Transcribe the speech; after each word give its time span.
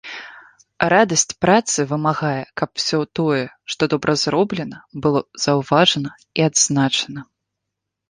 Радасць 0.93 1.35
працы 1.45 1.79
вымагае, 1.91 2.41
каб 2.63 2.69
усё 2.83 2.99
тое, 3.21 3.43
што 3.75 3.81
добра 3.95 4.11
зроблена, 4.25 4.77
было 5.07 5.19
заўважана 5.47 6.11
і 6.37 6.39
адзначана. 6.51 7.21